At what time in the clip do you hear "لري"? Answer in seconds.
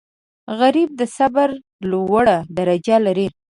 3.05-3.27